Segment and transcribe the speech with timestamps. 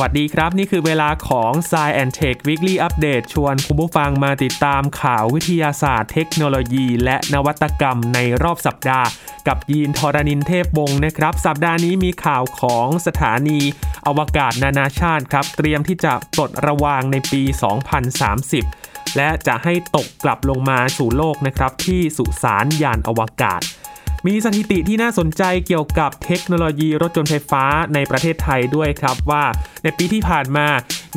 [0.00, 9.08] วัสดีครับ นี่คือเวลาของ s ซ e and Tech Weekly Update ชวนคุณผู้ฟังมาติดตามข่าววิทยาศาสตร์เทคโนโลยี และนวัตกรรมในรอบสัปดาห์
[9.48, 13.60] กับยีนทรณินเทพวงศ์นะครับ สัปดาห์นี้มีข่าวของสถานี
[14.06, 17.42] อวกาศนานาชาติครับ เตรียมที่จะปลดระวางในปี
[18.30, 23.62] 2030 และจะให้ตกกลับลงมาสู่โลกนะครับที่สุสานยานอวกาศ
[24.26, 29.44] มีสถิติที่น่าสนใจเกี่ยวกับเทคโนโลยีรถยนต์ไฟฟ้าในประเทศไทยด้วยครับว่า
[29.82, 30.66] ในปีที่ผ่านมา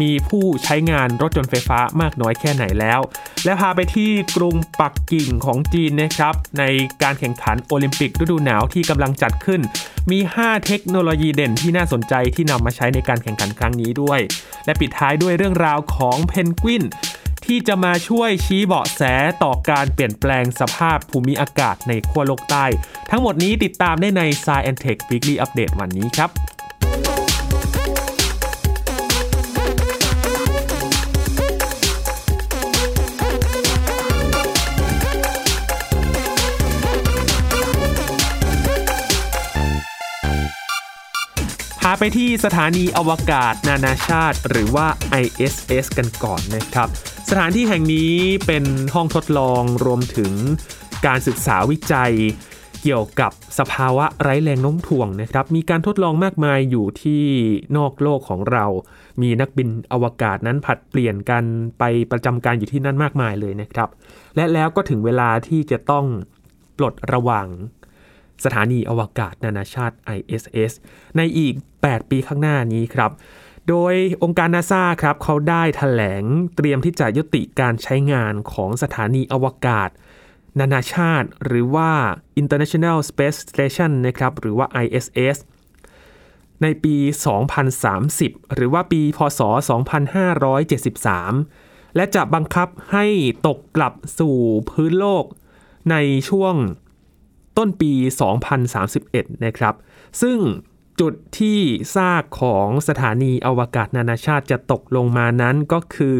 [0.01, 2.99] มีผู้ใช้งานรถยนต์ไฟฟ้ามากน้อยแค่ไหนแล้ว
[3.45, 6.63] และพาไปที่กรุงปักกิ่งของจีนนะครับ ใน
[7.03, 9.61] การแข่งขันโอลิมปิกฤดูหนาวที่กำลังจัดขึ้น
[10.11, 14.19] มี 5 เทคโนโลยีเด่นที่น่าสนใจที่นำมาใช้ในการแข่งขันครั้งนี้ด้วย
[14.65, 16.83] และปิดท้ายด้วยเรื่องราวของเพนกวิน
[17.53, 19.01] ที่จะมาช่วยชี้เบาะแส
[19.43, 22.65] ต่อการเปลี่ยนแปลงสภาพภูมิอากาศในขั้วโลกใต้
[23.11, 26.29] ทั้งหมดนี้ติดตามได้ใน Science Tech Weekly Update วันนี้ครับ
[41.79, 44.87] พาไปที่สถานีอวกาศนานาชาติ หรือว่า
[45.23, 46.89] ISS กันก่อนนะครับ
[47.31, 48.13] สถานที่แห่งนี้
[48.47, 50.33] เป็นห้องทดลองรวมถึง
[51.05, 52.13] การศึกษาวิจัย
[52.81, 57.23] เกี่ยวกับสภาวะไร้แรงโน้มถ่วงนะครับ มีการทดลองมากมายอยู่ที่
[57.77, 58.65] นอกโลกของเรา
[59.21, 61.43] มีนักบินอวกาศนั้นผัดเปลี่ยนกัน
[61.79, 63.89] ไปประจำการอยู่ที่นั่นมากมายเลยนะครับ
[64.35, 66.05] และแล้วก็ถึงเวลาที่จะต้อง
[66.77, 67.47] ปลดระวาง
[68.43, 70.71] สถานีอวกาศนานาชาติ ISS
[71.17, 73.11] ในอีก 8 ปีข้างหน้านี้ครับ
[73.69, 76.23] โดยองค์การนาซาครับเขาได้ถแถลง
[76.55, 79.89] เตรียมที่จะยุติการใช้งานของสถานีอวกาศ
[80.59, 81.91] นานาชาติ หรือว่า
[82.41, 85.37] International Space Station นะครับหรือว่า ISS
[86.61, 86.95] ในปี
[87.75, 89.41] 2030 หรือว่าปีพศ
[91.03, 93.05] 2573 และจะบังคับให้
[93.47, 94.35] ตกกลับสู่
[94.69, 95.25] พื้นโลก
[95.91, 95.95] ใน
[96.29, 96.55] ช่วง
[97.57, 97.91] ต้นปี
[98.69, 99.75] 2031 นะครับ
[100.21, 100.37] ซึ่ง
[100.99, 101.59] จุดที่
[101.95, 106.17] ซากของสถานีอวกาศนานาชาติจะตกลงมานั้นก็คือ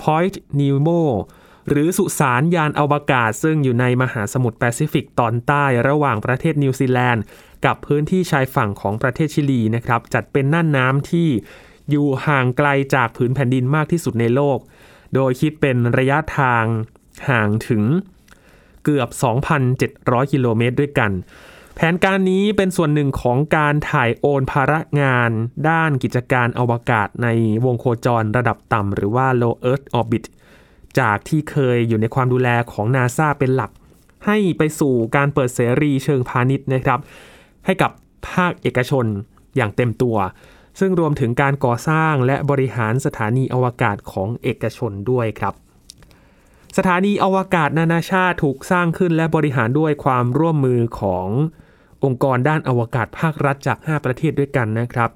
[0.00, 1.02] Point Nemo
[1.68, 7.22] หรือสุสานยานอวกาศ ซึ่งอยู่ในมหาสมุทรแปซิฟิกตอนใต้ระหว่างประเทศนิวซีแลนด์
[7.64, 11.28] กับพื้นที่ชายฝั่งของประเทศชิลีนะครับ จัดเป็นน่านน้ำที่
[11.90, 14.58] อยู่ห่างไกลจากผืนแผ่นดินมากที่สุดในโลก
[15.14, 16.64] โดยคิดเป็นระยะทาง
[17.28, 17.82] ห่างถึง
[18.84, 19.08] เกือบ
[19.70, 21.10] 2,700 กิโลเมตรด้วยกัน
[21.82, 25.30] ผนการนี้เป็นส่วนหนึ่งของการถ่ายโอนภาระงาน
[25.68, 27.28] ด้านกิจการอวกาศใน
[27.64, 30.24] วงโคจรระดับต่ำหรือว่า low earth orbit
[30.98, 33.70] จากที่เคยอยู่ในความดูแลของนาซาเป็นหลัก
[34.26, 37.00] ให้ไปสู่การเปิดเสรีเชิงพาณิชย์นะครับ
[37.64, 37.90] ให้กับ
[38.30, 39.06] ภาคเอกชน
[39.56, 40.16] อย่างเต็มตัว
[40.80, 45.54] ซึ่งรวมถึงการก่อสร้างและบริหารสถานีอวกาศของเอกชนด้วยครับ
[46.76, 51.28] สถานีอวกาศนานาชาติถูกสร้างขึ้นและบริหารด้วยความร่วมมือของ
[52.04, 55.10] องค์กรด้านอวกาศภาครัฐจาก 5 ประเทศด้วยกันนะครับ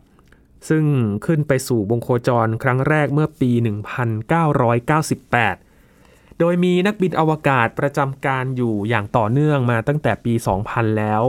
[0.68, 0.84] ซึ่ง
[1.26, 10.34] ขึ้นไปสู่วงโคจรครั้งแรกเมื่อปี 1998 โดยมีนักบินอวกาศประจำการอยู่อย่างต่อเนื่องมาตั้งแต่ปี
[10.66, 11.22] 2000 แล้ว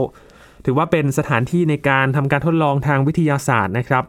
[0.64, 4.04] ถือว่าเป็นสถานที่ในการทำการทดลองทางวิทยาศาสตร์นะครับ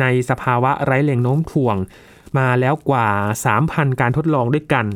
[0.00, 1.76] ในสภาวะไร้แรงโน้มถ่วง
[2.38, 3.08] มาแล้วกว่า
[3.54, 4.86] 3,000 การทดลองด้วยกัน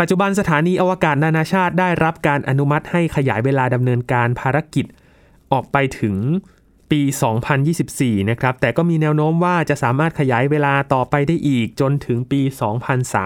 [0.00, 4.86] ปัจจุบันสถานีอวกาศนานาชาติได้รับการอนุมัติให้ขยายเวลาดำเนินการภารกิจ
[5.52, 6.16] ออกไปถึง
[6.90, 7.00] ปี
[7.64, 12.40] 2024 นะครับ แต่ก็มีแนวโน้มว่าจะสามารถขยายเวลาต่อไปได้อีกจนถึงปี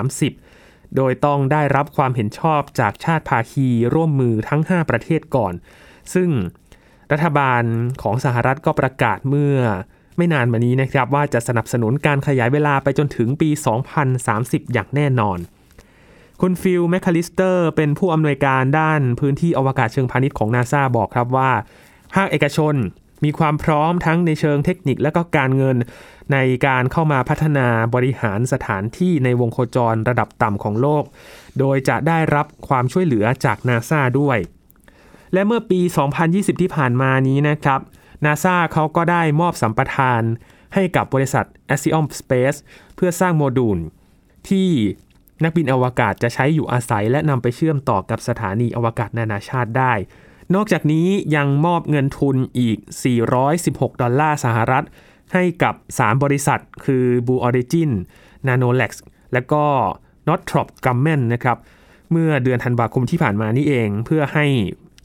[0.01, 5.55] 2030 โดยต้องได้รับความเห็นชอบจากชาติภาคีร่วมมือทั้ง 5 ประเทศก่อน
[6.15, 6.31] ซึ่ง
[7.13, 7.63] รัฐบาล
[8.03, 9.57] ของสหรัฐก็ประกาศเมื่อ
[10.17, 13.51] ไม่นานมานี้นะครับว่าจะสนับสนุนการขยายเวลาไปจนถึงปี
[14.13, 15.39] 2030 อย่างแน่นอน
[16.41, 21.51] คุณฟิลแมคคาลิสเตอร์ เป็นผู้อำนวยการด้านพื้นที่อวกาศเชิงพาณิชย์ของนาซาบอกครับว่า
[22.15, 22.75] ภาคเอกชน
[23.25, 25.77] มีความพร้อมทั้งในเชิงเทคนิคและก็การเงิน
[26.33, 31.05] ในการเข้ามาพัฒนาบริหารสถานที่ในวงโคจรระดับต่ำของโลก
[31.59, 34.39] โดยจะได้รับความช่วยเหลือจากนาซาด้วย
[35.33, 35.81] และเมื่อปี
[36.21, 37.81] 2020 ที่ผ่านมานี้นะครับ
[38.25, 40.23] นาซาเขาก็ได้มอบสัมปทาน
[40.75, 41.45] ให้กับบริษัท
[41.75, 42.59] a s i o m Space
[42.97, 43.79] เพื่อสร้างโมดูล
[44.49, 44.69] ที่
[45.45, 49.93] นักบินอวกาศจะใช้อยู่อาศัย และนำไปเชื่อมต่อกับสถานีอวกาศนานาชาติได้
[50.55, 51.07] นอกจากนี้
[51.37, 52.79] ยังมอบเงินทุนอีก
[53.41, 54.85] 416 ดอลลาร์สหรัฐ
[55.33, 57.91] ให้กับ 3 บริษัท คือ Blue Origin
[58.47, 58.93] Nanolex
[59.33, 59.65] และก็
[60.29, 61.59] Northrop Grumman นะครับ
[62.11, 64.47] เมื่อเดือนธันวาคมที่ผ่านมานี่เองเพื่อให้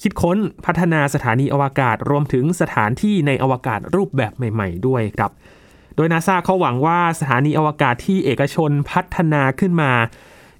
[0.01, 5.31] คิดค้นพัฒนาสถานีอวกาศรวมถึงสถานที่ในอวกาศรูปแบบใหม่ ๆ ด้วยครับ
[5.95, 9.91] โดยนาซาเขาหวังว่าสถานีอวกาศที่เอกชนพัฒนาขึ้นมา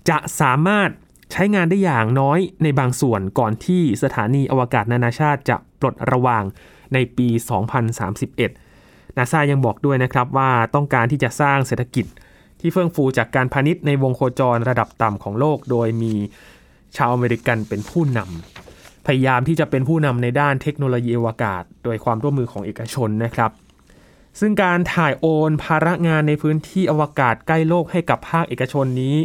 [0.09, 0.89] จะสามารถ
[1.31, 6.43] ใช้งานได้อย่างน้อยในบางส่วนก่อนที่สถานีอวกาศนานาชาติจะปลดระวาง
[6.93, 7.27] ในปี
[8.41, 12.05] 2031 นาซายังบอกด้วยนะครับว่าต้องการที่จะสร้างเศรษฐกิจ
[12.59, 16.13] ที่เฟื่องฟูจากการพาณิชย์ในวงโคจรระดับต่ำของโลก โดยมี
[16.97, 23.51] ชาวอเมริกันเป็นผู้นำพยายามที่จะเป็นผู้นำในด้านเทคโนโลยีอวกาศ โดยความร่วมมือของเอกชนนะครับ
[24.39, 29.15] ซึ่งการถ่ายโอนภาระงานในพื้นที่อวกาศใกล้โลกให้กับภาคเอกชนนี้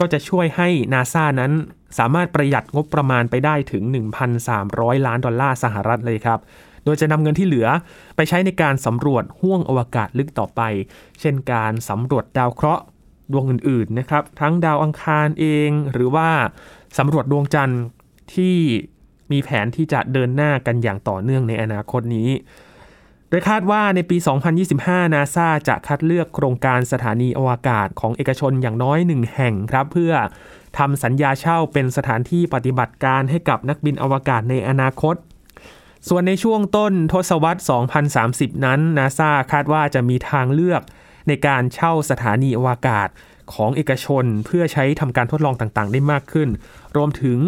[0.00, 1.52] ก็จะช่วยให้นาซานั้น
[1.98, 3.82] สามารถประหยัดงบประมาณไปได้ถึง
[4.44, 6.38] 1,300 ล้านดอลลาร์สหรัฐเลยครับ
[6.84, 7.68] โดยจะนำเงินที่เหลือ
[8.16, 10.60] ไปใช้ในการสำรวจห้วงอวกาศลึกต่อไป
[11.20, 12.84] เช่นการสำรวจดาวเคราะห์
[13.32, 16.28] ดวงอื่นๆนะครับ ทั้งดาวอังคารเองหรือว่า
[16.98, 17.82] สำรวจดวงจันทร์
[18.34, 18.56] ที่
[19.32, 22.28] มีแผนที่จะเดินหน้ากันอย่างต่อเนื่องในอนาคตนี้
[23.28, 24.16] โดยคาดว่าในปี
[24.66, 30.12] 2025 นาซาจะคัดเลือกโครงการสถานีอวกาศของเอกชนอย่างน้อยหนึ่งแห่งครับ เพื่อ
[30.78, 35.16] ทำสัญญาเช่าเป็นสถานที่ปฏิบัติการให้กับนักบินอวกาศในอนาคต
[36.08, 37.60] ส่วนในช่วงต้นทศวรรษ
[38.16, 40.82] 2030 นั้นนาซาคาดว่าจะมีทางเลือก
[41.28, 43.08] ในการเช่าสถานีอวกาศ
[43.52, 46.48] ของเอกชนเพื่อใช้ทำการทดลองต่างๆ ได้มากขึ้น
[46.96, 47.38] รวมถึง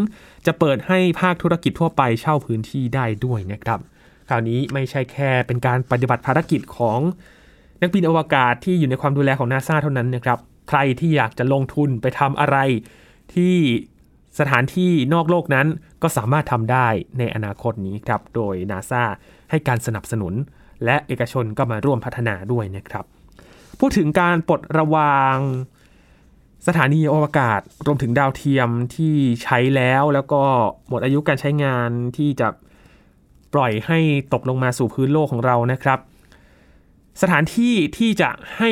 [0.47, 3.81] จะเปิดให้ภาคธุรกิจทั่วไปเช่าพื้นที่ได้ด้วยนะครับ
[4.29, 7.01] คราวนี้ไม่ใช่แค่เป็นการปฏิบัติภารกิจของ
[7.81, 10.39] นักบินอวกาศที่อยู่ในความดูแลของนาซาเท่านั้นนะครับ
[10.69, 12.57] ใครที่อยากจะลงทุนไปทำอะไร
[13.35, 13.57] ที่
[14.39, 15.67] สถานที่นอกโลกนั้น
[16.03, 16.89] ก็สามารถทำได้
[17.19, 19.03] ในอนาคตนี้ครับ โดยนาซา
[19.51, 20.35] ให้การสนับสนุน
[20.85, 23.05] และเอกชนก็มาร่วมพัฒนาด้วยนะครับ
[23.81, 25.37] พูดถึงการปลดระวาง
[26.67, 30.43] สถานีอวกาศรวมถึงดาวเทียมที่ใช้แล้วแล้วก็
[30.89, 32.49] หมดอายุการใช้งานที่จะ
[33.55, 33.99] ปล่อยให้
[34.33, 35.99] ตกลงมาสู่พื้นโลกของเรานะครับ
[37.23, 38.71] สถานที่ที่จะให้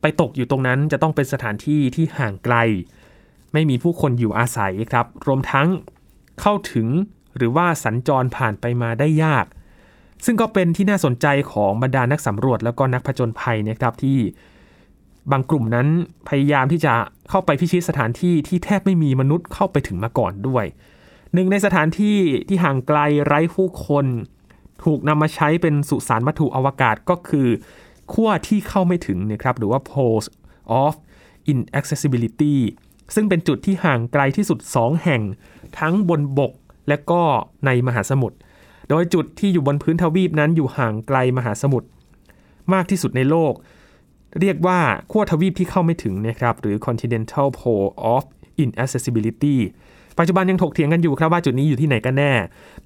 [0.00, 2.56] ไปตกอยู่ตรงนั้นจะต้องเป็นสถานที่ที่ห่างไกล
[3.52, 5.68] ไม่มีผู้คนอยู่อาศัยครับ รวมทั้ง
[6.40, 6.88] เข้าถึง
[7.36, 9.46] หรือว่าสัญจรผ่านไปมาได้ยาก
[10.24, 14.18] ซึ่งก็เป็นที่น่าสนใจของบรรดานักสำรวจแล้วก็นักผจญภัยนะครับที่
[15.32, 15.88] บางกลุ่มนั้น
[16.28, 16.94] พยายามที่จะ
[17.30, 20.64] เข้าไปพิชิตสถานที่ที่แทบไม่มีมนุษย์เข้าไปถึงมาก่อนด้วย
[21.34, 22.18] หนึ่งในสถานที่
[22.48, 24.06] ที่ห่างไกลไร้ผู้คน
[24.84, 27.48] ถูกนำมาใช้เป็นสุสานวัตถุอวกาศก็คือ
[28.12, 30.26] ขั้วที่เข้าไม่ถึงนะครับหรือว่า poles
[30.82, 30.94] of
[31.52, 32.56] inaccessibility
[33.14, 35.22] ซึ่งเป็นจุดที่ห่างไกลที่สุด 2 แห่ง
[35.78, 36.52] ทั้งบนบก
[36.88, 37.22] และก็
[37.66, 38.36] ในมหาสมุทร
[38.88, 41.88] โดยจุดที่อยู่บนพื้นทวีปนั้นอยู่ห่างไกลมหาสมุทร
[42.72, 43.52] มากที่สุดในโลก
[44.40, 44.78] เรียกว่า
[45.10, 48.24] ขั้วทวีปที่เข้าไม่ถึงนะครับหรือ continental pole of
[48.62, 49.56] inaccessibility
[50.18, 52.32] ปัจจุบันยังถกเถียงกันอยู่ครับว่าจุดนี้อยู่ที่ไหนกันแน่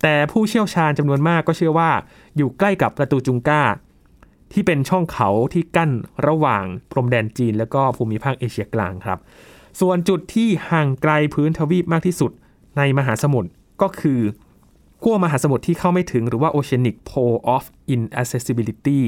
[0.02, 1.90] แต่ผู้เชี่ยวชาญจำนวนมากก็เชื่อว่า
[2.36, 3.62] อยู่ใกล้กับประตูจุงก้า
[4.52, 5.90] ที่เป็นช่องเขาที่กั้น
[6.28, 9.18] ระหว่างพรมแดนจีน และก็ภูมิภาคเอเชียกลางครับ
[9.80, 12.30] ส่วนจุดที่ห่างไกลพื้นทวีปมากที่สุด
[12.76, 13.50] ในมหาสมุทร
[13.82, 14.20] ก็คือ
[15.02, 19.00] ขั้วมหาสมุทรที่เข้าไม่ถึงหรือว่า oceanic pole of inaccessibility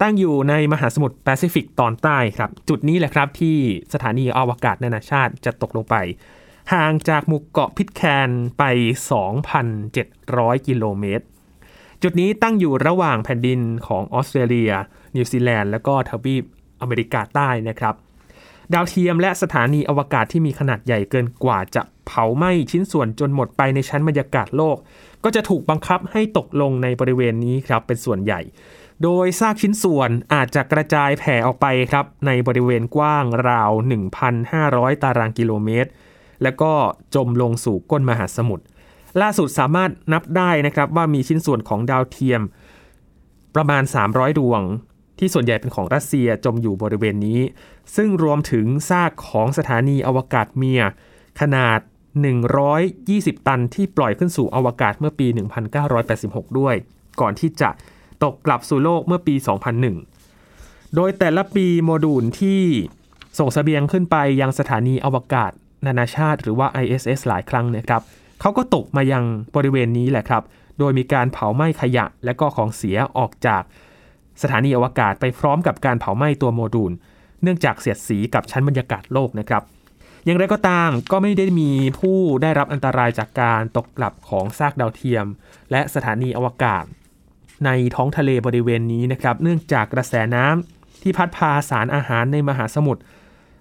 [0.00, 3.56] ตั้งอยู่ในมหาสมุทรแปซิฟิกตอนใต้ครับ จุดนี้แหละครับที่
[3.92, 5.96] สถานีอวกาศนานาชาติจะตกลงไป
[6.74, 8.62] ห่างจากหมู่เกาะพิทแคนไป
[9.84, 11.24] 2,700 กิโลเมตร
[12.02, 14.72] จุดนี้ตั้งอยู่ระหว่างแผ่นดินของออสเตรเลีย
[15.16, 16.44] นิวซีแลนด์และก็ทวีป
[16.80, 17.94] อเมริกาใต้นะครับ
[18.72, 24.76] ดาวเทียมและสถานีอวกาศที่มีขนาดใหญ่เกินกว่าจะเผาไหม้ชิ้นส่วนจนหมดไปในชั้นบรรยากาศโลก
[25.24, 28.40] ก็จะถูกบังคับให้ตกลงในบริเวณนี้ครับเป็นส่วนใหญ่
[29.02, 33.70] โดยซากชิ้นส่วนอาจจะกระจายแผ่ออกไปครับในบริเวณกว้างราว
[34.36, 35.90] 1,500 ตารางกิโลเมตร
[36.42, 36.72] แล้วก็
[37.14, 38.64] จมลงสู่ก้นมหาสมุทร
[39.20, 42.42] ล่าสุดสามารถนับได้นะครับว่ามีชิ้นส่วนของดาวเทียม
[43.54, 44.62] ประมาณ 300 ดวง
[45.18, 47.40] ที่ส่วนใหญ่เป็นของรัสเซียจมอยู่บริเวณนี้
[47.96, 50.82] ซึ่งรวมถึงซากของสถานีอวกาศเมีย
[51.40, 51.78] ขนาด
[52.62, 55.26] 120 ตันที่ปล่อยขึ้นสู่อวกาศเมื่อปี
[55.92, 56.74] 1986 ด้วย
[57.20, 57.70] ก่อนที่จะ
[58.24, 59.34] ตกกลับสู่โลกเมื่อปี
[60.14, 62.60] 2001 โดยแต่ละปีโมดูลที่
[63.38, 65.52] ส่งสเสบียงขึ้นไปยังสถานีอวกาศ
[65.86, 68.02] นานาชาติหรือว่า ISS หลายครั้งนะครับ
[68.40, 69.24] เขาก็ตกมายัง
[69.56, 70.42] บริเวณนี้แหละครับ
[70.78, 73.62] โดยมีการเผาไหม้ขยะ และก็ของเสียออกจาก
[74.42, 76.92] สถานีอวกาศไปพร้อมกับการเผาไหม้ตัวโมดูล
[77.42, 79.62] เนื่องจากเสียดสีกับชั้นบรรยากาศโลกนะครับ
[80.24, 85.26] อย่างไรก็ตามก็ไม่ได้มีผู้ได้รับอันตรายจากการตกกลับของซากดาวเทียม
[85.70, 86.84] และสถานีอวกาศ
[87.64, 93.00] ในท้องทะเลบริเวณนี้นะครับ เนื่องจากกระแสน้ำที่พัดพาสารอาหารในมหาสมุทร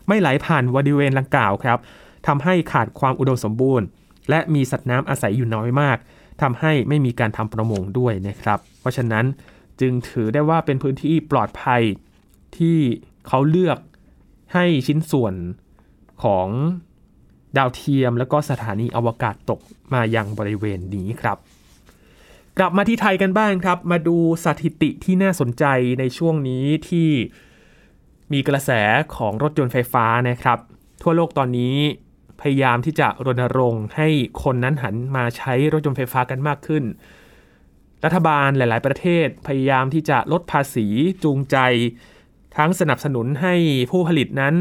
[0.08, 1.80] ไม่ไหลผ่านบริเวณลังกล่าวครับ
[2.28, 3.88] ทำให้ขาดความอุดมสมบูรณ์
[4.30, 5.98] และมีสัตว์น้ำอาศัยอยู่น้อยมาก
[6.42, 9.26] ทำให้ไม่มีการทำประมงด้วยนะครับ เพราะฉะนั้น
[9.82, 11.82] จึงถือได้ว่าเป็นพื้นที่ปลอดภัย
[12.58, 12.78] ที่
[13.28, 13.78] เขาเลือก
[14.54, 15.34] ให้ชิ้นส่วน
[16.24, 16.48] ของ
[17.58, 19.60] ดาวเทียมแล้วก็สถานีอวกาศตก
[19.94, 21.38] มายังบริเวณนี้ครับ
[22.58, 25.66] กลับมาที่ไทยกันบ้างครับ มาดูสถิติที่น่าสนใจ
[26.00, 27.10] ในช่วงนี้ที่
[28.34, 28.72] มีกระแส
[29.16, 30.60] ของรถยนต์ไฟฟ้านะครับ
[31.02, 31.76] ทั่วโลกตอนนี้
[32.42, 34.08] พยายามที่จะรณรงค์ให้
[34.44, 36.84] คนนั้นหันมาใช้รถยนต์ไฟฟ้ากันมากขึ้น
[38.06, 40.88] รัฐบาลหลาย ๆ ประเทศพยายามที่จะลดภาษี
[41.24, 41.58] จูงใจ
[42.58, 43.56] ทั้งสนับสนุนให้
[43.92, 44.56] ผู้ผลิตนั้น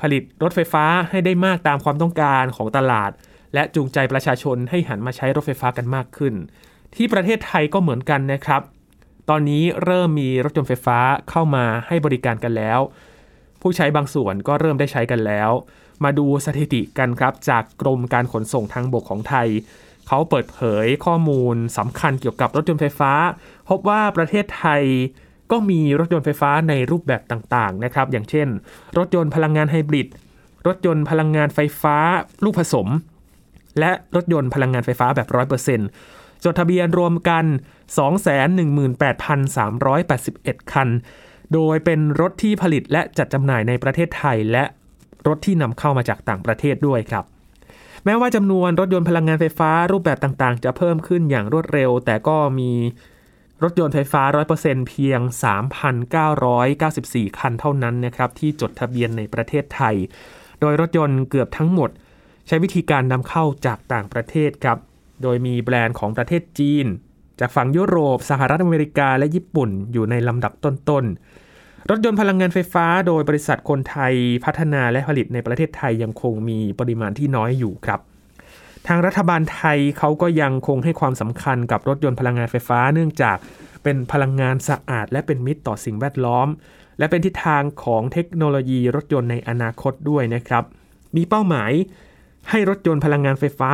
[0.00, 3.10] ผลิตรถไฟฟ้าให้ได้มากตามความต้องการของตลาด
[3.54, 6.34] และจูงใจประชาชนให้หันมาใช้รถไฟฟ้ากันมากขึ้น
[6.94, 8.62] ที่ประเทศไทยก็เหมือนกันนะครับ
[9.30, 10.98] ตอนนี้เริ่มมีรถยนต์ไฟฟ้า
[11.30, 12.80] เข้ามาให้บริการกันแล้ว
[13.60, 15.50] ผู้ใช้บางส่วนก็เริ่มได้ใช้กันแล้ว
[16.04, 19.48] มาดูสถิติกันครับจากกรมการขนส่งทางบกของไทย
[20.08, 23.12] เขาเปิดเผยข้อมูลสำคัญเกี่ยวกับรถยนต์ไฟฟ้า
[23.68, 24.82] พบว่าประเทศไทย
[25.50, 28.48] ก็มีรถยนต์ไฟฟ้าในรูปแบบต่างๆนะครับ อย่างเช่น
[28.98, 30.08] รถยนต์พลังงานไฮบริด
[30.66, 31.96] รถยนต์พลังงานไฟฟ้า
[32.44, 32.88] ลูกผสม
[33.78, 35.28] และรถยนต์พลังงานไฟฟ้าแบบ
[35.82, 37.44] 100%จดทะเบียนรวมกัน
[39.08, 40.88] 218,381 คัน
[41.52, 44.64] โดยเป็นรถที่ผลิตและจัดจำหน่ายในประเทศไทยและ
[45.26, 47.24] รถที่นำเข้ามาจากต่างประเทศด้วยครับ
[48.04, 52.72] แม้ว่าจำนวนรถยนต์พลังงานไฟฟ้ารูปแบบต่างๆ จะเพิ่มขึ้นอย่างรวดเร็ว แต่ก็มี
[53.62, 54.22] รถยนต์ไฟฟ้า
[54.54, 55.20] 100%เพียง
[56.48, 59.96] 3,994 คันเท่านั้นนะครับ ที่จดทะเบียนในประเทศไทย
[60.60, 61.90] โดยรถยนต์เกือบทั้งหมด
[62.46, 64.78] ใช้วิธีการนำเข้าจากต่างประเทศครับ
[65.22, 66.86] โดยมีแบรนด์ของประเทศจีน
[67.40, 71.41] จากฝั่งยุโรป สหรัฐอเมริกาและญี่ปุ่น อยู่ในลำดับต้นๆ
[71.90, 78.00] รถยนต์พลังงานไฟฟ้าโดยบริษัทคนไทยพัฒนาและผลิตในประเทศไทยยังคงมีปริมาณที่น้อยอยู่ครับ
[78.88, 83.36] ทางรัฐบาลไทยเขาก็ยังคงให้ความสำคัญกับรถยนต์พลังงานไฟฟ้า เนื่องจาก
[83.82, 86.48] เป็นพลังงานสะอาด และเป็นมิตรต่อสิ่งแวดล้อม
[86.98, 90.64] และเป็นทิศทางของเทคโนโลยีรถยนต์ในอนาคตด้วยนะครับ
[91.16, 91.72] มีเป้าหมาย
[92.50, 93.70] ให้รถยนต์พลังงานไฟฟ้า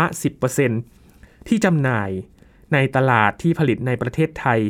[0.73, 2.11] 10%ที่จำหน่าย
[2.73, 4.61] ในตลาดที่ผลิตในประเทศไทย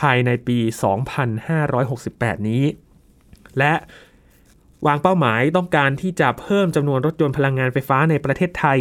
[0.00, 0.58] ภายในปี
[1.92, 2.64] 2568 นี้
[3.58, 3.72] และ
[4.86, 8.78] วางเป้าหมายต้องการที่จะเพิ่มจำนวนรถยนต์พลังงานไฟฟ้าในประเทศไทย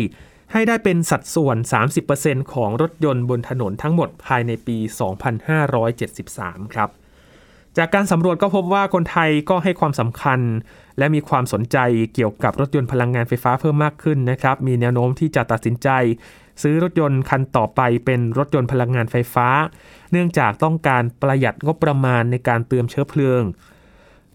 [0.52, 1.58] ให้ได้เป็นสัดส่วน
[2.06, 4.78] 30%ของรถยนต์บนถนนทั้งหมดภายในปี
[5.96, 6.90] 2573 ครับ
[7.78, 10.40] จากการสำรวจก็พบว่าคนไทยก็ให้ความสำคัญ
[10.98, 11.78] และมีความสนใจ
[12.14, 15.90] เกี่ยวกับรถยนต์พลังงานไฟฟ้าเพิ่มมากขึ้นนะครับ มีแนวโน้มที่จะตัดสินใจ
[16.62, 19.48] ซื้อรถยนต์คันต่อไปเป็นรถยนต์พลังงานไฟฟ้า
[20.12, 23.42] เนื่องจากต้องการประหยัดงบประมาณในการเติมเชื้อเพลิง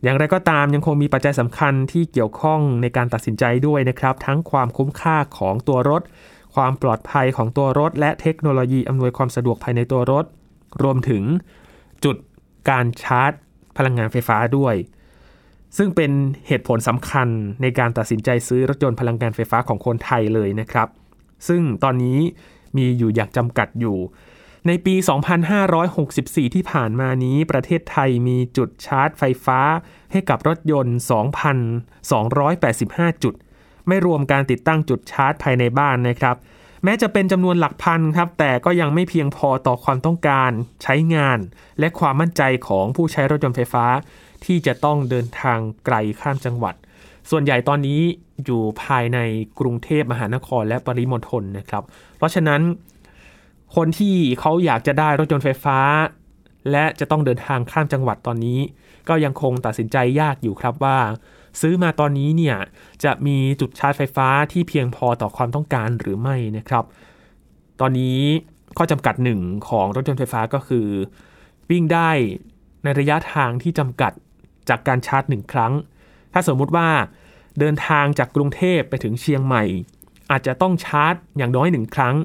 [0.02, 6.02] อย่างไรก็ตามยังคงมีปัจจัยสำคัญที่เกี่ยวข้องในการตัดสินใจด้วยนะครับ ทั้งความคุ้มค่าของตัวรถ
[6.54, 10.25] ความปลอดภัยของตัวรถ และเทคโนโลยีอำนวยความสะดวกภายในตัวรถ
[10.82, 11.23] รวมถึง
[12.04, 12.16] จุด
[12.71, 13.32] การชาร์จ
[13.76, 14.75] พลังงานไฟฟ้าด้วย
[15.76, 16.11] ซึ่งเป็น
[16.47, 17.28] เหตุผลสำคัญ
[17.62, 20.88] ในการตัดสินใจซื้อรถยนต์พลังงานไฟฟ้าของคนไทยเลยนะครับ
[21.49, 22.18] ซึ่งตอนนี้
[22.76, 23.97] มีอยู่อย่างจำกัดอยู่
[24.66, 24.95] ในปี
[25.75, 29.61] 2564 ที่ผ่านมานี้ประเทศไทยมีจุดชาร์จไฟฟ้า
[30.12, 30.97] ให้กับรถยนต์
[32.31, 33.35] 2,285 จุด
[33.88, 36.37] ไม่รวมการติดตั้งจุดชาร์จภายในบ้านนะครับ
[36.85, 40.50] แม้จะเป็นจำนวนหลักพันครับ แต่ก็ยังไม่เพียงพอต่อความต้องการ
[40.83, 41.38] ใช้งาน
[41.78, 43.85] และความมั่นใจของผู้ใช้รถยนต์ไฟฟ้า
[44.45, 46.75] ที่จะต้องเดินทางไกลข้ามจังหวัด
[47.31, 48.00] ส่วนใหญ่ตอนนี้
[48.45, 49.19] อยู่ภายใน
[49.59, 51.83] กรุงเทพมหานครและปริมณฑลนะครับ
[52.16, 52.61] เพราะฉะนั้น
[53.76, 55.79] คนที่เขาอยากจะได้รถยนต์ไฟฟ้า
[56.71, 58.61] และจะต้องเดินทางข้ามจังหวัดตอนนี้
[59.09, 60.99] ก็ยังคงตัดสินใจยากอยู่ครับว่า
[61.61, 62.57] ซื้อมาตอนนี้เนี่ย
[63.05, 66.85] จะมีจุดชาร์จไฟฟ้าที่เพียงพอต่อความต้องการหรือไม่นะครับ
[67.81, 68.21] ตอนนี้
[68.76, 70.87] ข้อจำกัดหนึ่งของรถยนต์ไฟฟ้าก็คือ
[71.71, 72.11] วิ่งได้
[72.85, 74.12] ในระยะทางที่จำกัด
[74.69, 75.73] จากการชาร์จหนึ่งครั้ง
[76.33, 76.88] ถ้าสมมุติว่า
[77.59, 79.64] เดินทางจากกรุงเทพไปถึงเชียงใหม่
[80.31, 82.17] อาจจะต้องชาร์จอย่างน้อยหนึ่งครั้ง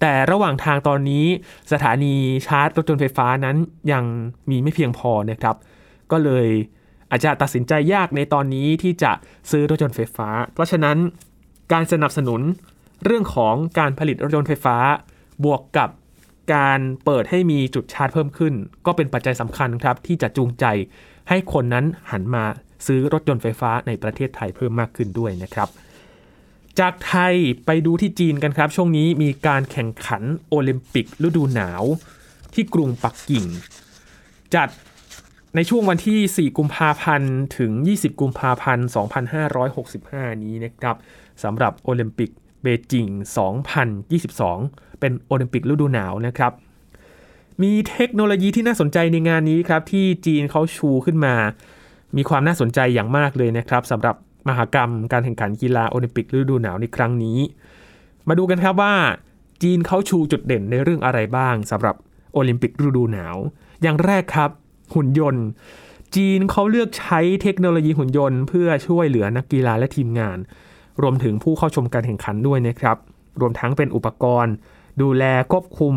[0.00, 1.26] แต่ระหว่างทางตอนนี้
[1.72, 2.14] สถานี
[2.46, 3.56] ชาร์จรถยนต์ไฟฟ้านั้น
[3.92, 4.04] ยัง
[4.50, 5.56] มีไม่เพียงพอนะครับ
[6.10, 6.46] ก็เลย
[7.10, 9.12] อาจจะตัดสินใจยากในตอนนี้ที่จะ
[9.50, 10.96] ซื้อรถยนต์ไฟฟ้า เพราะฉะนั้น
[11.72, 12.40] การสนับสนุน
[13.04, 14.76] เรื่องของการผลิตรถยนต์ไฟฟ้า
[15.44, 15.90] บวกกับ
[16.54, 18.54] การเปิดให้มีจุดชาร์จเพิ่มขึ้น
[18.86, 20.64] ก็เป็นปัจจัยสำคัญครับ ที่จะจูงใจ
[21.28, 22.44] ให้คนนั้นหันมา
[22.86, 25.68] ซื้อรถยนต์ไฟฟ้าในประเทศไทยเพิ่มมากขึ้นด้วยนะครับ
[26.80, 27.34] จากไทย
[27.66, 31.84] ไปดูที่จีนกันครับ ช่วงนี้มีการแข่งขันโอลิมปิกฤดูหนาว
[32.54, 33.46] ที่กรุงปักกิ่ง
[34.54, 34.68] จัด
[35.54, 38.86] ในช่วงวันที่ 4 กุมภาพันธ์ถึง 20 กุมภาพันธ์
[39.64, 40.96] 2565 นี้นะครับ
[41.42, 42.30] สำหรับโอลิมปิก
[42.62, 43.06] เบจิง
[44.22, 46.52] 2022 เป็นโอลิมปิกฤดูหนาวนะครับ
[47.62, 51.34] มีเทคโนโลยีที่น่าสนใจในงานนี้ครับ ที่จีนเขาชูขึ้นมา
[52.16, 54.16] มีความน่าสนใจอย่างมากเลยนะครับสำหรับ
[54.48, 57.38] มหากรรมการแข่งขันกีฬาโอลิมปิกฤดูหนาวในครั้งนี้
[58.28, 58.94] มาดูกันครับว่า
[59.62, 61.96] จีนเขาชูจุดเด่นในเรื่องอะไรบ้างสำหรับ
[62.32, 63.36] โอลิมปิกฤดูหนาว
[63.82, 64.50] อย่างแรกครับ
[64.94, 65.44] หุ่นยนต์
[66.16, 70.38] จีนเขาเลือกใช้เทคโนโลยีหุ่นยนต์ เพื่อช่วยเหลือนักกีฬาและทีมงาน
[71.02, 72.96] รวมถึงผู้เข้าชมการแข่งขันด้วยนะครับ
[73.40, 74.54] รวมทั้งเป็นอุปกรณ์
[75.02, 75.94] ดูแลควบคุม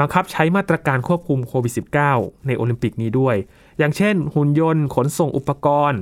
[0.00, 1.72] บังคับใช้มาตรการควบคุมโควิด
[2.10, 3.36] -19 ในโอลิมปิกนี้ด้วย
[3.78, 6.00] อย่างเช่น หุ่นยนต์ ขนส่งอุปกรณ์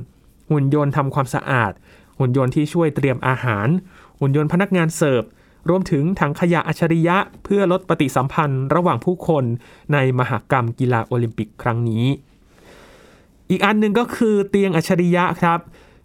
[0.51, 1.73] หุ่นยนต์ทำความสะอาด
[2.19, 3.69] หุ่นยนต์ที่ช่วยเตรียมอาหาร
[4.21, 5.23] หุ่นยนต์พนักงานเสิร์ฟ
[5.69, 9.45] รวมถึงถังขยะอัจฉริยะ เพื่อลดปฏิสัมพันธ์ระหว่างผู้คน
[9.93, 12.05] ในมหกรรมกีฬาโอลิมปิกครั้งนี้
[13.51, 15.61] อีกอันหนึ่งก็คือเตียงอัจฉริยะครับ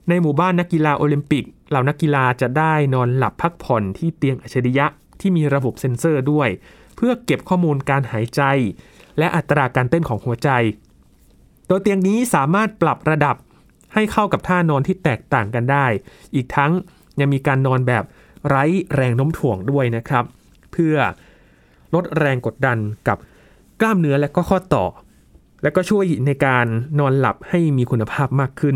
[0.10, 4.86] ในหมู่บ้านนักกีฬาโอลิมปิก เหล่านักกีฬาจะได้นอนหลับพักผ่อนที่เตียงอัจฉริยะ
[5.20, 6.50] ที่มีระบบเซ็นเซอร์ด้วย
[6.96, 8.42] เพื่อเก็บข้อมูลการหายใจ
[9.18, 10.50] และอัตราการเต้นของหัวใจ
[11.68, 13.36] โดยเตียงนี้สามารถปรับระดับ
[13.96, 15.86] ให้เข้ากับท่านอนที่แตกต่างกันได้
[16.36, 16.72] อีกทั้ง
[17.20, 18.04] ยังมีการนอนแบบ
[18.48, 18.64] ไร้
[18.96, 20.24] แรงโน้มถ่วงด้วยนะครับ
[20.72, 20.96] เพื่อ
[21.94, 23.18] ลดแรงกดดันกับ
[23.82, 24.86] กล้ามเนื้อและก็ข้อต่อ
[25.64, 26.66] และก็ช่วยในการ
[27.00, 28.76] นอนหลับให้มีคุณภาพมากขึ้น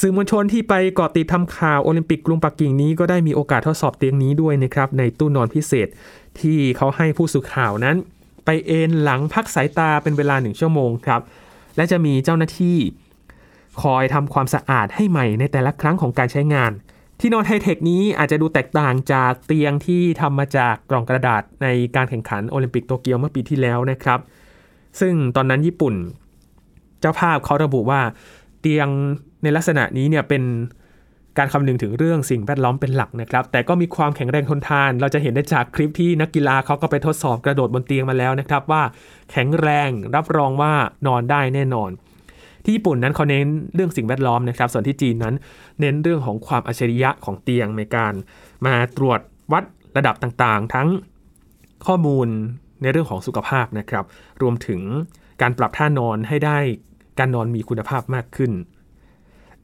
[0.00, 5.88] สื่อมวลชนที่ไปเกาะติดทำข่าวโอลิมปิกกรุงปักกิ่งนี้ก็ได้มีโอกาสทดสอบเตียงนี้ด้วยนะครับ ในตู้นอนพิเศษ
[6.40, 7.96] ที่เขาให้ผู้สื่อข่าวนั้น
[8.44, 11.20] ไปเอนหลังพักสายตาเป็นเวลาหนึ่งชั่วโมงครับ
[11.76, 12.78] และจะมีเจ้าหน้าที่
[13.82, 16.72] คอยทำความสะอาดให้ใหม่ในแต่ละครั้งของการใช้งาน
[17.20, 24.20] ที่นอนไฮเทคนี้อาจจะดูแตกต่างจากเตียงที่ทำมาจากกล่องกระดาษในการแข่งขันโอลิมปิกโตเกียวเมื่อปีที่แล้วนะครับ
[25.00, 25.94] ซึ่งตอนนั้นญี่ปุ่น
[27.00, 28.00] เจ้าภาพเขาระบุว่า
[28.60, 28.88] เตียง
[29.42, 30.42] ในลักษณะนี้เนี่ยเป็น
[31.38, 38.82] การคำนึงถึงเรื่องสิ่งแวดล้อมเป็นหลักนะครับ แต่ก็มีความแข็งแรงทนทาน เราจะเห็นได้จากคลิปที่นักกีฬาเขาก็ไปทดสอบกระโดดบนเตียงมาแล้วนะครับว่า
[39.30, 40.72] แข็งแรงรับรองว่า
[41.06, 41.90] นอนได้แน่นอน
[42.64, 45.34] ที่ญี่ปุ่นนั้นเขาเน้นเรื่องสิ่งแวดล้อมนะครับ ส่วนที่จีนนั้น
[45.80, 48.14] เน้นเรื่องของความอัจฉริยะของเตียงในการ
[48.66, 49.20] มาตรวจ
[49.52, 49.64] วัด
[49.96, 50.88] ระดับต่างๆ ทั้ง
[51.86, 52.28] ข้อมูล
[52.82, 54.04] ในเรื่องของสุขภาพนะครับ
[54.42, 54.80] รวมถึง
[55.40, 56.58] การปรับท่านอนให้ได้
[57.18, 58.52] การนอนมีคุณภาพมากขึ้น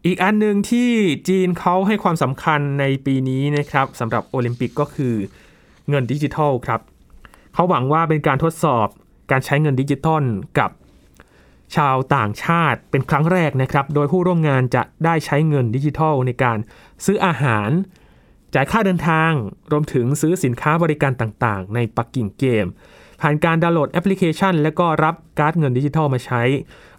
[0.06, 0.90] อีกอันหนึ่งที่
[1.28, 5.14] จีนเขาให้ความสำคัญในปีนี้นะครับสำหรับโอลิมปิกก็คือ
[5.88, 6.80] เงินดิจิทัลครับ
[7.54, 8.88] เขาหวังว่าเป็นการทดสอบ
[9.30, 10.22] การใช้เงินดิจิทัล
[10.58, 10.70] กับ
[11.76, 16.58] ชาวต่างชาติเป็นครั้งแรกนะครับ โดยผู้ร่วมงานจะได้ใช้เงินดิจิทัลในการ
[17.04, 17.70] ซื้ออาหาร
[18.54, 19.32] จ่ายค่าเดินทาง
[19.72, 22.66] รวมถึงซื้อสินค้าบริการต่างๆ ในปักกิ่งเกม
[23.20, 26.42] ผ่านการดาวน์โหลดแอปพลิเคชัน และก็รับการ์ดเงินดิจิทัลมาใช้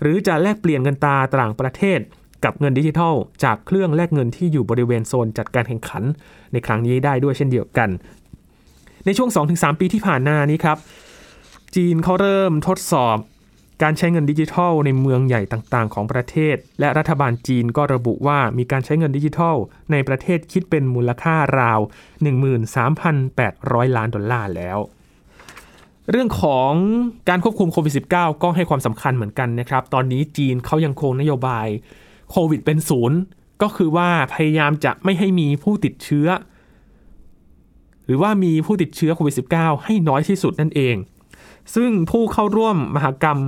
[0.02, 2.00] หรือจะแลกเปลี่ยนเงินตาต่างประเทศ
[2.44, 6.04] กับเงินดิจิทัล จากเครื่องแลกเงินที่อยู่บริเวณโซนจัดการแข่งขัน
[6.54, 7.90] ในครั้งนี้ได้ด้วยเช่นเดียวกัน
[9.06, 10.78] ในช่วง 2-3 ปีที่ผ่านมานี้ครับ
[11.76, 13.18] จีนเขาเริ่มทดสอบ
[13.84, 19.56] การใช้เงินดิจิทัลในเมืองใหญ่ต่างๆ ของประเทศ และรัฐบาลจีนก็ระบุว่ามีการใช้เงินดิจิทัล
[19.92, 21.80] ในประเทศคิดเป็นมูลค่าราว
[22.28, 24.78] 13,800 ล้านดอลลาร์แล้ว
[26.12, 26.72] เรื่องของ
[27.30, 31.68] การควบคุมโควิด -19 ก็ให้ความสำคัญเหมือนกันนะครับ ตอนนี้จีนเขายังคงนโยบาย
[32.32, 33.18] โควิดเป็นศูนย์
[33.62, 36.28] ก็คือว่าพยายามจะไม่ให้มีผู้ติดเชื้อ
[38.06, 40.96] หรือว่ามีผู้ติดเชื้อโควิด -19 ให้น้อยที่สุดนั่นเอง
[41.76, 43.40] ซึ่งผู้เข้าร่วมมหกรรม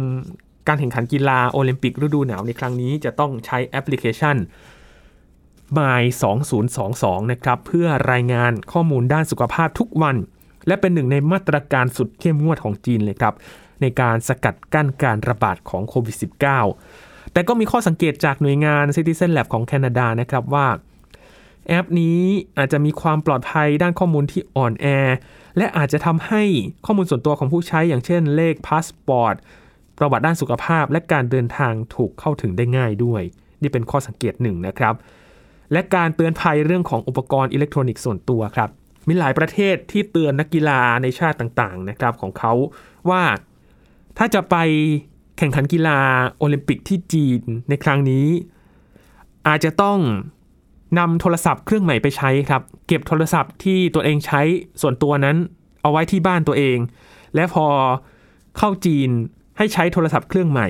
[0.68, 4.38] การแข่งขันกีฬาโอลิมปิกฤดูหนาวในครั้งนี้จะต้องใช้แอปพลิเคชัน
[5.78, 6.02] My
[6.68, 10.16] 2022 นะครับ เพื่อรายงานข้อมูลด้านสุขภาพทุกวัน
[10.68, 13.34] และเป็นหนึ่งในมาตรการสุดเข้มงวดของจีนเลยครับ
[13.82, 16.16] ในการสกัดกั้นการระบาดของโควิด
[16.74, 20.68] -19 แต่ก็มีข้อสังเกตจากหน่วยงาน Citizen Lab ของแคนาดานะครับว่า
[21.70, 22.22] แอปนี้
[22.58, 24.86] อาจจะมีความปลอดภัยด้านข้อมูลที่อ่อนแอ
[25.58, 26.44] และอาจจะทำให้
[26.86, 29.36] ข้อมูลส่วนตัวของผู้ใช้อย่างเช่นเลขพาสปอร์ต
[29.98, 33.22] ประวัติด้านสุขภาพ และการเดินทางถูกเข้าถึงได้ง่ายด้วย
[33.62, 34.96] นี่เป็นข้อสังเกตหนึ่งนะครับ
[35.72, 38.70] และการเตือนภัยเรื่องของอุปกรณ์อิเล็กทรอนิกส์ส่วนตัวครับ
[39.08, 42.54] มีหลายประเทศที่เตือนนักกีฬาในชาติต่างๆนะครับของเขา
[43.10, 43.24] ว่า
[44.18, 44.56] ถ้าจะไป
[45.38, 46.00] แข่งขันกีฬา
[46.38, 48.28] โอลิมปิกที่จีนในครั้งนี้
[49.48, 50.00] อาจจะต้อง
[50.97, 54.41] นำโทรศัพท์เครื่องใหม่ไปใช้ครับ เก็บโทรศัพท์ที่ตัวเองใช้
[54.82, 55.38] ส่วนตัวนั้น
[55.82, 56.78] เอาไว้ที่บ้านตัวเอง
[57.36, 57.65] และพอ
[58.58, 59.10] เข้าจีน
[59.58, 60.67] ให้ใช้โทรศัพท์เครื่องใหม่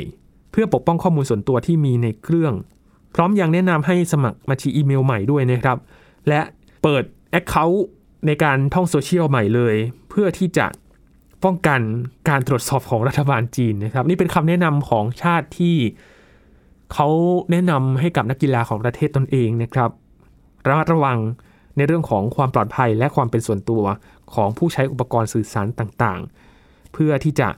[0.52, 2.54] เพื่อปกป้องข้อมูลส่วนตัวที่มีในเครื่อง
[3.16, 5.78] พร้อมยังแนะนำให้สมัครบัญชีอีเมลใหม่ด้วยนะครับ
[6.28, 6.42] และ
[6.84, 7.04] เปิด
[7.40, 7.80] Account
[8.26, 9.76] ในการท่องโซเชียลใหม่เลย
[10.10, 10.68] เพื่อที่จะ
[11.44, 11.80] ป้องกัน
[12.30, 15.76] การตรวจสอบของรัฐบาลจีนนะครับ นี่เป็นคำแนะนำของชาติที่
[16.94, 17.08] เขา
[17.52, 19.90] แนะนำให้กับนักกีฬาของประเทศตนเองนะครับ
[20.68, 21.20] ระมัดระวัง
[21.78, 23.84] ในเรื่องของความปลอดภัยและความเป็นส่วนตัว
[24.34, 27.50] ของผู้ใช้อุปกรณ์สื่อสารต่างๆ เพื่อที่จะ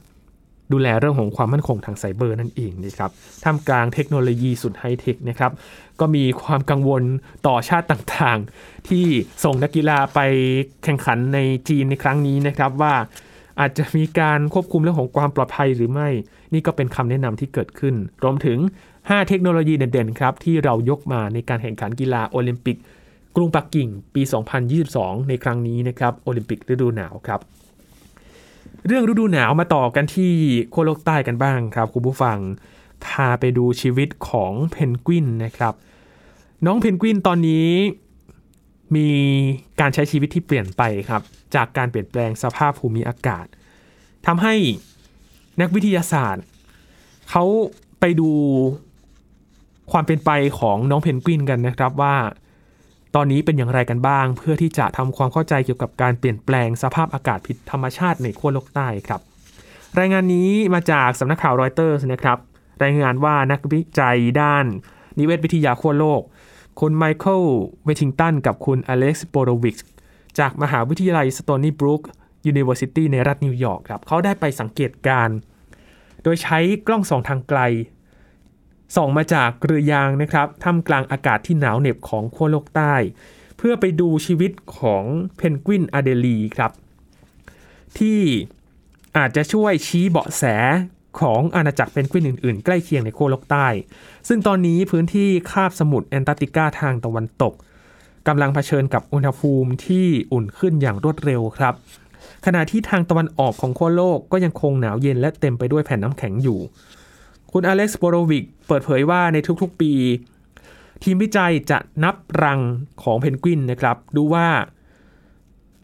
[0.72, 3.12] ดูแลเรื่องของความมั่นคงทางไซเบอร์นั่นเองนะครับ
[3.44, 5.52] ท่ามกลางเทคโนโลยีสุดไฮเทคนะครับ
[6.00, 7.04] ก็มีความกังวล
[7.48, 9.06] ต่อชาติต่างๆ ที่
[9.44, 10.20] ส่งนักกีฬาไป
[10.84, 12.94] แข่งขันในจีนในครั้งนี้นะครับว่า
[13.60, 16.10] อาจจะมีการควบคุมเรื่องของความปลอดภัยหรือไม่
[16.54, 18.58] นี่ก็เป็นคำแนะนำที่เกิดขึ้น รวมถึง
[19.12, 22.78] 5 เทคโนโลยีเด่นๆครับที่เรายกมาในการแข่งขันกีฬาโอลิมปิก
[23.36, 24.22] กรุงปักกิ่งปี
[24.76, 27.40] 2022 ในครั้งนี้นะครับโอลิมปิกฤดูหนาวครับ
[28.86, 30.32] เรื่องฤดูหนาวมาต่อกันที่
[30.70, 32.38] โคโลกใต้กันบ้างครับคุณผู้ฟัง
[33.06, 35.74] พาไปดูชีวิตของเพนกวินนะครับ
[36.66, 37.70] น้องเพนกวินตอนนี้
[38.96, 39.08] มี
[39.80, 41.22] การใช้ชีวิตที่เปลี่ยนไปครับ
[41.56, 43.46] จากการเปลี่ยนแปลงสภาพภูมิอากาศ
[44.26, 44.54] ทำให้
[45.62, 46.46] นักวิทยาศาสตร์
[47.30, 47.44] เขา
[48.00, 48.30] ไปดู
[49.92, 52.16] ความเป็นไปของน้องเพนกวินกันนะครับว่า
[53.16, 59.22] ตอนนี้เป็นอย่างไรกันบ้าง เพื่อที่จะทำความเข้าใจเกี่ยวกับการเปลี่ยนแปลงสภาพอากาศผิดธรรมชาติในขั้วโลกใต้ครับ
[60.00, 62.38] รายงานนี้มาจากสำนักข่าวรอยเตอร์นะครับ
[62.84, 64.66] รายงานว่านักวิจัยด้าน
[65.18, 66.22] นิเวศวิทยาขั้วโลก
[66.80, 67.44] คุณไมเคิล
[67.86, 69.78] เวทิงตันกับคุณอเล็กซ์โบโรวิก
[70.40, 75.30] จากมหาวิทยาลัย Stony Brook University ในรัฐนิวยอร์กครับเขาได้ไปสังเกตการณ์
[76.24, 77.60] โดยใช้กล้องส่องทางไกล
[78.96, 82.96] ส่องมาจากเรือยางนะครับท่ามกลางอากาศที่หนาวเหน็บของขั้วโลกใต้
[83.58, 85.04] เพื่อไปดูชีวิตของ
[85.38, 86.72] เพนกวินอเดลีครับ
[87.98, 88.22] ที่
[89.18, 90.44] อาจจะช่วยชี้เบาะแส
[91.20, 93.68] ของอาณาจักรเพนกวินอื่นๆ ใกล้เคียงในขั้วโลกใต้
[94.28, 97.54] ซึ่งตอนนี้พื้นที่คาบสมุทรแอนตาร์กติกาทางตะวันตก
[98.28, 101.74] กำลังเผชิญกับอุณหภูมิที่อุ่นขึ้นอย่างรวดเร็วครับ
[102.46, 106.60] ขณะที่ทางตะวันออกของขั้วโลกก็ยังคงหนาวเย็นและเต็มไปด้วยแผ่นน้ำแข็งอยู่
[107.54, 109.94] คุณอเล็กซ์โบโรวิกเปิดเผยว่าในทุกๆปี
[111.04, 112.60] ทีมวิจัยจะนับรัง
[113.04, 114.48] ของเพนกวินนะครับ ดูว่า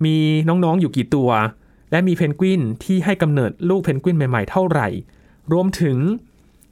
[0.05, 1.29] มีน้องๆอยู่กี่ตัว
[1.91, 4.87] และมีเพนกวินที่ให้กำเนิดลูกเพนกวินใหม่ๆเท่าไหร่
[5.53, 5.97] รวมถึง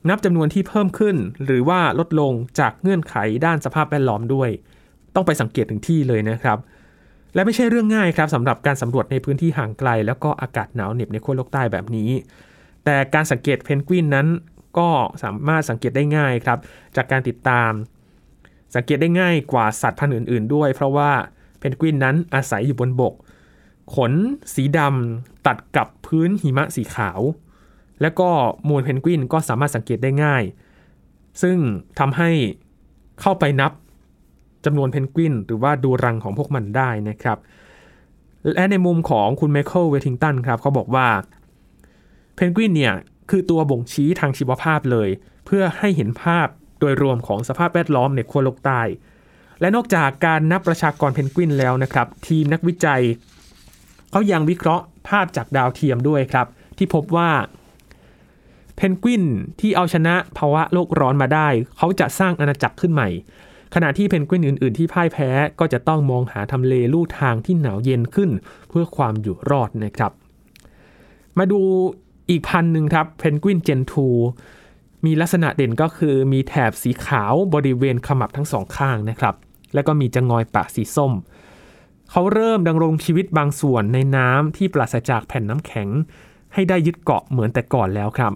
[0.10, 4.50] นับจำนวนที่เพิ่มขึ้น หรือว่าลดลงจากเงื่อนไขด้านสภาพแวดล้อมด้วย
[5.16, 6.58] ต้องไปสังเกตถึงที่เลยนะครับ
[7.34, 12.10] และไม่ใช่เรื่องง่ายครับสำหรับการสำรวจในพื้นที่ห่างไกล แล้วก็อากาศหนาวเหน็บในขั้วโลกใต้แบบนี้
[12.86, 14.28] แต่การสังเกตเพนกวินนั้น
[14.78, 14.90] ก็
[15.24, 16.60] สามารถสังเกตได้ง่ายครับ
[16.96, 17.72] จากการติดตาม
[18.76, 21.12] สังเกตได้ง่ายกว่าสัตว์พันธุ์อื่น ๆ ด้วย เพราะว่า
[21.60, 23.14] เพนกวินนั้นอาศัยอยู่บนบก
[23.96, 24.14] ขน
[24.54, 27.22] สีดำตัดกับพื้นหิมะสีขาว
[28.02, 28.30] และก็
[28.70, 30.44] มวลเพนกวินก็สามารถสังเกตได้ง่าย
[31.42, 31.58] ซึ่ง
[32.00, 32.30] ทำให้
[33.22, 33.72] เข้าไปนับ
[34.66, 37.38] จำนวนเพนกวิน หรือว่าดูรังของพวกมันได้นะครับ
[38.54, 41.08] และในมุมของคุณไมเคิลเวทิงตันครับเขาบอกว่า
[42.36, 42.94] เพนกวินเนี่ย
[43.30, 45.10] คือตัวบ่งชี้ทางชีวภาพเลย
[45.46, 46.48] เพื่อให้เห็นภาพ
[46.80, 48.82] โดยรวมของสภาพแวดล้อมในขั้วโลกใต้
[49.62, 53.02] และนอกจากการนับประชากรเพนกวินแล้วนะครับ ทีมนักวิจัย
[54.12, 57.32] เขายังวิเคราะห์ภาพจากดาวเทียมด้วยครับ ที่พบว่า
[58.76, 59.24] เพนกวิน
[59.60, 63.10] ที่เอาชนะภาวะโลกร้อนมาได้ เขาจะสร้างอาณาจักรขึ้นใหม่
[63.76, 68.30] ขณะที่เพนกวินอื่น ๆ ที่พ่ายแพ้ก็จะต้องมองหาทำเลลู่ทางที่หนาวเย็นขึ้น
[68.70, 70.12] เพื่อความอยู่รอดนะครับ
[71.38, 71.62] มาดู
[72.30, 74.08] อีกพันหนึ่งครับเพนกวินเจนทู
[75.06, 79.36] มีลักษณะเด่นก็คือมีแถบสีขาวบริเวณขมับทั้งสองข้างนะครับ
[79.74, 81.14] แล้วก็มีจงอยปากสีส้ม
[82.12, 85.88] เขาเริ่มดำรงชีวิตบางส่วนในน้ำที่ปราศจากแผ่นน้ำแข็ง
[86.54, 88.34] ให้ได้ยึดเกาะเหมือนแต่ก่อนแล้วครับ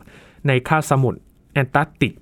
[0.47, 1.19] ในคาบสมุทร
[1.53, 2.13] แอนตาร์กติก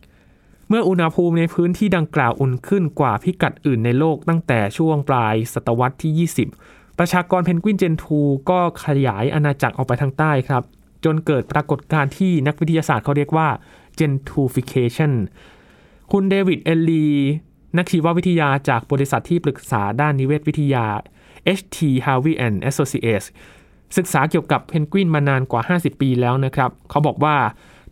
[0.69, 6.27] เมื่ออุณหภูมิในพื้นที่ดังกล่าวอุ่นขึ้นกว่าพิกัดอื่นในโลกตั้งแต่ช่วงปลายศตวรรษที่
[6.60, 10.63] 20 ประชากรเพนกวินเจนทูก็ขยายอาณาจักรออกไปทางใต้ครับ
[11.05, 13.47] จนเกิดปรากฏการณ์ที่นักวิทยาศาสตร์เขาเรียกว่า
[14.00, 15.13] gentoofication
[16.12, 17.08] คุณเดวิดเอนลีย์
[17.77, 20.86] นักชีววิทยาจากบริษัทที่ปรึกษาด้านนิเวศวิทยา
[21.57, 23.27] HT Harvey and Associates
[23.97, 27.36] ศึกษาเกี่ยวกับเพนกวินมานานกว่า 50 ปีแล้วนะครับ เขาบอกว่า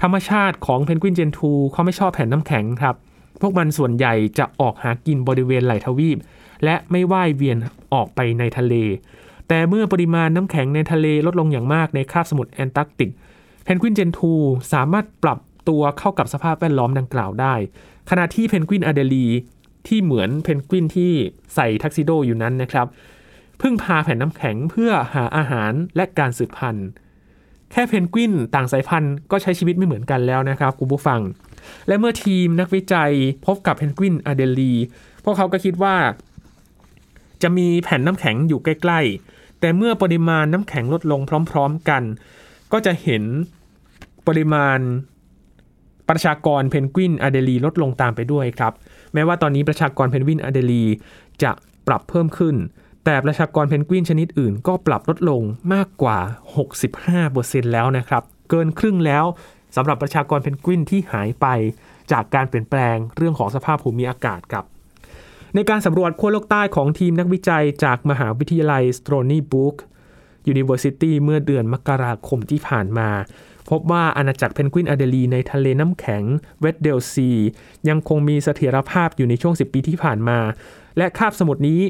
[0.01, 2.95] ธรรมชาติของเพนกวินเจนทูเขาไม่ชอบแผ่นน้ำแข็งครับ
[3.41, 6.17] พวกมันส่วนใหญ่จะออกหากินบริเวณไหล่ทวีป
[6.63, 7.57] และไม่ว่ายเวียน
[7.93, 8.73] ออกไปในทะเล
[9.47, 13.12] แต่เมื่อปริมาณน้ำแข็งในทะเลลดลงอย่างมากในคาบสมุทรแอนตาร์กติก
[13.63, 14.34] เพนกวินเจนทู
[14.73, 17.53] สามารถปรับตัวเข้ากับสภาพแวดล้อมดังกล่าวได้
[18.10, 19.27] ขณะที่เพนกวินอเดลี
[19.88, 21.12] ที่เหมือนเพนกวินที่
[21.55, 22.88] ใส่ทักซิโดอยู่นั้นนะครับ
[23.62, 26.88] พึ่งพาแผ่นน้ำแข็งเพื่อหาอาหารและการสืบพันธุ์
[27.71, 31.19] แค่เพนกวินต่างสายพันธุ์ก็ใช้ชีวิตไม่เหมือนกันแล้วนะครับคุณผู้ฟัง
[31.88, 33.12] และเมื่อทีมนักวิจัย
[33.45, 34.73] พบกับเพนกวินอเดลี
[35.23, 35.95] พวกเขาก็คิดว่า
[37.41, 39.01] จะมีแผ่นน้ำแข็งอยู่ใกล้
[39.65, 42.04] แต่เมื่อปริมาณน้ำแข็งลดลงพร้อม ๆกัน
[42.71, 43.23] ก็จะเห็น
[44.28, 44.80] ปริมาณ
[46.10, 48.73] ประชากรเพนกวินอเดลีลดลงตามไปด้วยครับ
[49.13, 50.84] แม้ว่าตอนนี้ประชากรเพนกวินอเดลี
[51.43, 51.51] จะ
[51.88, 52.56] ปรับเพิ่มขึ้น
[53.06, 55.41] แต่ประชากรเพนกวินชนิดอื่นก็ปรับลดลง
[55.73, 56.19] มากกว่า
[56.95, 59.25] 65%แล้วนะครับ เกินครึ่งแล้ว
[59.75, 61.47] สำหรับประชากรเพนกวินที่หายไป
[62.12, 64.65] จากการเปลี่ยนแปลงเรื่องของสภาพภูมิอากาศครับ
[65.55, 69.75] ในการสำรวจขั้วโลกใต้ของทีมนักวิจัยจากมหาวิทยาลัย Stony Brook
[70.51, 73.09] University เมื่อเดือนมกราคมที่ผ่านมา
[73.69, 76.23] พบว่าอาณาจักรเพนกวินอเดลีในทะเลน้ำแข็ง
[76.60, 77.29] Weddell Sea
[77.89, 80.39] ยังคงมีเสถียรภาพอยู่ในช่วง 10 ปีที่ผ่านมา
[80.97, 81.81] และคาบสมุทรนี้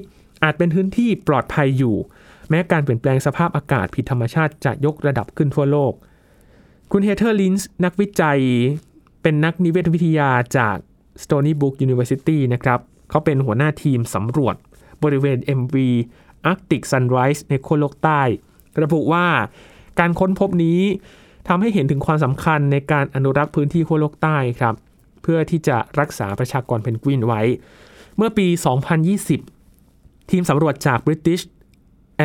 [0.44, 1.96] อาจเป็นพื้นที่ปลอดภัยอยู่
[2.50, 5.94] แม้การเปลี่ยนแปลงสภาพอากาศผิดธรรมชาติจะยกระดับขึ้นทั่วโลก
[6.92, 8.40] คุณเฮเธอร์ลินช์นักวิจัย
[9.22, 10.78] เป็นนักนิเวศวิทยาจาก
[11.24, 14.56] Stony Brook University นะครับ เขาเป็นหัวหน้าทีมสำรวจ
[15.04, 15.76] บริเวณ MV
[16.52, 18.22] Arctic Sunrise ในขั้วโลกใต้
[18.84, 19.28] ระบุว่า
[20.00, 20.82] การค้นพบนี้
[21.48, 24.76] ทำให้เห็นถึงความสำคัญในการอนุรักษ์พื้นที่ขั้วโลกใต้ครับ
[25.22, 27.42] เพื่อที่จะรักษาประชากรเพนกวินไว้
[28.18, 28.48] เมื่อปี
[29.60, 31.44] 2020 ทีมสำรวจจาก British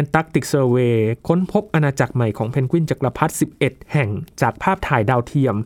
[0.00, 0.96] Antarctic Survey
[1.28, 4.08] ค้นพบอาณาจักรใหม่ของเพนกวินจักรพรรดิ 11 แห่ง
[4.40, 5.56] จากภาพถ่ายดาวเทียม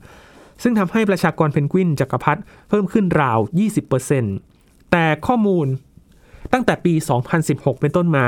[0.63, 3.39] ซึ่งทำให้ประชากรเพนกวินจักรพรรดิเพิ่มขึ้นราว
[4.03, 4.54] 20%
[4.97, 5.67] แต่ข้อมูล
[6.53, 6.95] ตั้งแต่ปี
[7.39, 8.27] 2016 เป็นต้นมา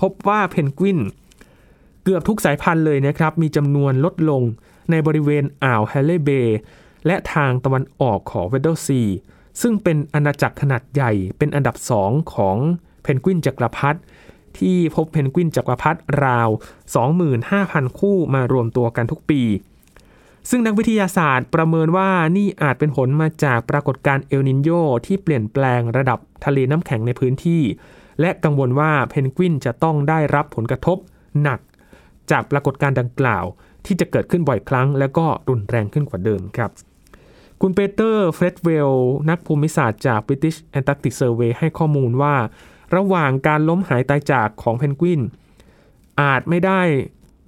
[0.00, 0.98] พบว่าเพนกวิน
[2.04, 4.42] เกือบทุกสายพันธุ์เลยนะครับ มีจำนวนลดลง
[4.90, 6.58] ในบริเวณอ่าว Halley Bay
[7.06, 9.02] และทางตะวันออกของ Weddell Sea
[9.60, 12.56] ซึ่งเป็นอาณาจักรขนาดใหญ่เป็นอันดับสองของ
[13.02, 14.00] เพนกวินจักรพรรดิ
[14.58, 16.48] ที่พบเพนกวินจักรพรรดิราว
[17.22, 19.42] 25,000 คู่มารวมตัวกันทุกปี
[20.48, 24.70] ซึ่งนักวิทยาศาสตร์ประเมินว่านี่อาจเป็นผลมาจากปรากฏการณ์เอลนินโย
[25.06, 27.62] ที่เปลี่ยนแปลงระดับทะเลน้ำแข็งในพื้นที่
[28.20, 30.98] และกังวลว่าเพนกวินจะต้องได้รับผลกระทบ
[31.42, 31.60] หนัก
[32.30, 33.44] จากปรากฏการณ์ดังกล่าว
[33.86, 36.70] ที่จะเกิดขึ้นบ่อยครั้ง และก็รุนแรงขึ้นกว่าเดิมครับ
[37.60, 38.92] คุณปีเตอร์เฟรตเวลล์
[39.30, 42.34] นักภูมิศาสตร์จาก British Antarctic Survey ให้ข้อมูลว่า
[42.96, 45.20] ระหว่างการล้มหายตายจากของเพนกวิน
[46.20, 46.80] อาจไม่ได้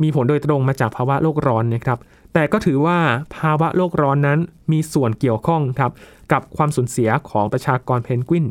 [0.02, 1.98] มีผลโดยตรงมาจากภาวะโลกร้อนนะครับ
[2.34, 2.98] แต่ก็ถือว่า
[3.36, 4.38] ภาวะโลกร้อนนั้น
[4.72, 5.92] มีส่วนเกี่ยวข้องครับ
[6.32, 8.44] กับความสูญเสียของประชากรเพนกวิน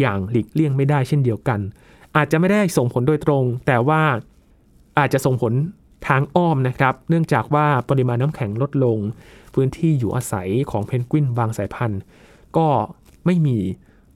[0.00, 1.60] อย่างหลีกเลี่ยงไม่ได้เช่นเดียวกัน
[2.16, 4.02] อาจจะไม่ได้ส่งผลโดยตรง แต่ว่า
[4.98, 5.52] อาจจะส่งผล
[6.08, 8.98] ทางอ้อมนะครับ เนื่องจากว่าปริมาณน้ำแข็งลดลง
[9.54, 12.00] พื้นที่อยู่อาศัยของเพนกวินบางสายพันธุ์
[12.56, 12.66] ก็
[13.26, 13.56] ไม่มี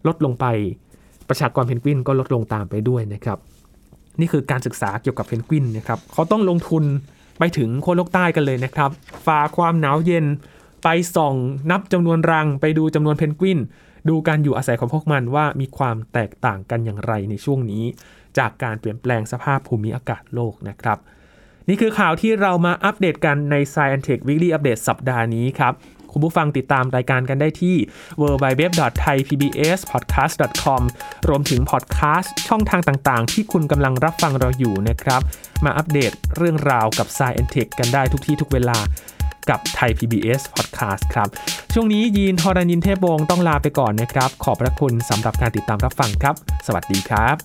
[0.07, 0.47] ลดลงไป
[1.29, 3.39] ประชากรเพนกวินก็ลดลงตามไปด้วยนะครับ
[4.21, 6.85] นี่คือการศึกษาเกี่ยวกับเพนกวินนะครับเขาต้องลงทุน
[7.39, 8.91] ไปถึงขั้วโลกใต้กันเลยนะครับ
[9.27, 10.27] ฝ่าความหนาวเย็น
[10.83, 11.35] ไปส่อง
[11.71, 13.59] นับจำนวนรัง ไปดูจำนวนเพนกวิน
[14.09, 17.85] ดูการอยู่อาศัยของพวกมันว่ามีความแตกต่างกันอย่างไรในช่วงนี้
[18.39, 20.99] จากการเปลี่ยนแปลงสภาพภูมิอากาศโลกนะครับ
[21.69, 25.73] นี่คือข่าวที่เรามาอัปเดตกันใน Science Tech Weekly Update สัปดาห์นี้ครับ
[26.13, 27.77] คุณผู้ฟังติดตามรายการกันได้ที่
[28.21, 30.83] www.thaipbspodcast.com
[31.29, 35.21] รวมถึงพอดแคสต์ช่องทางต่างๆ ที่คุณกำลังรับฟังเราอยู่นะครับ
[35.65, 38.79] มาอัปเดตเรื่องราวกับ Science Tech กันได้ทุกที่ทุกเวลา
[39.51, 41.29] กับไทย PBS Podcast ครับ
[41.73, 46.35] ช่วงนี้ยีนทอรานินเทพวงศ์ต้องลาไปก่อนนะครับ ขอบพระคุณสำหรับการติดตามรับฟังครับ
[46.67, 47.37] สวัสดีครับ